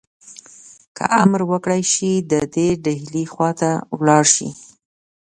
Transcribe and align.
که 0.95 1.03
امر 1.21 1.41
وکړای 1.51 1.81
شي 1.93 2.11
دی 2.29 2.41
دي 2.53 2.67
ډهلي 2.83 3.23
خواته 3.33 3.71
ولاړ 3.99 4.23
شي. 4.35 4.49